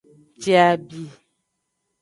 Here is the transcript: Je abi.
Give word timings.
Je 0.41 0.53
abi. 0.69 1.01